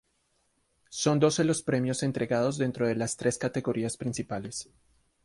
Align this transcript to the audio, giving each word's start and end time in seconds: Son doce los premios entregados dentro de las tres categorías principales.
Son 0.89 1.19
doce 1.19 1.43
los 1.43 1.61
premios 1.61 2.01
entregados 2.01 2.57
dentro 2.57 2.87
de 2.87 2.95
las 2.95 3.17
tres 3.17 3.37
categorías 3.37 3.97
principales. 3.97 4.67